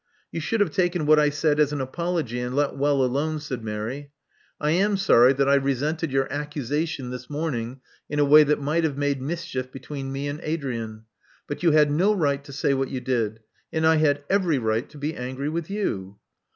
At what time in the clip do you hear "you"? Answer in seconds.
0.31-0.39, 11.61-11.73, 12.89-12.99, 15.69-16.17